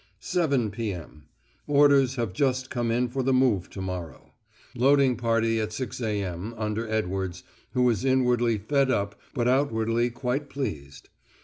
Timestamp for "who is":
7.73-8.03